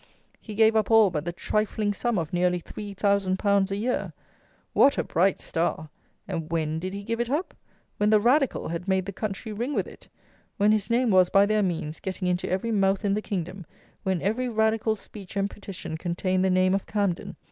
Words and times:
He 0.41 0.55
gave 0.55 0.75
up 0.75 0.89
all 0.89 1.11
but 1.11 1.25
the 1.25 1.31
trifling 1.31 1.93
sum 1.93 2.17
of 2.17 2.33
nearly 2.33 2.57
three 2.57 2.95
thousand 2.95 3.37
pounds 3.37 3.69
a 3.69 3.75
year! 3.75 4.13
What 4.73 4.97
a 4.97 5.03
bright 5.03 5.39
star! 5.39 5.91
And 6.27 6.49
when 6.49 6.79
did 6.79 6.95
he 6.95 7.03
give 7.03 7.19
it 7.19 7.29
up? 7.29 7.53
When 7.97 8.09
the 8.09 8.19
Radical 8.19 8.69
had 8.69 8.87
made 8.87 9.05
the 9.05 9.11
country 9.13 9.53
ring 9.53 9.75
with 9.75 9.85
it. 9.85 10.09
When 10.57 10.71
his 10.71 10.89
name 10.89 11.11
was, 11.11 11.29
by 11.29 11.45
their 11.45 11.61
means, 11.61 11.99
getting 11.99 12.27
into 12.27 12.49
every 12.49 12.71
mouth 12.71 13.05
in 13.05 13.13
the 13.13 13.21
kingdom; 13.21 13.63
when 14.01 14.23
every 14.23 14.49
Radical 14.49 14.95
speech 14.95 15.35
and 15.37 15.47
petition 15.47 15.97
contained 15.97 16.43
the 16.43 16.49
name 16.49 16.73
of 16.73 16.87
Camden. 16.87 17.35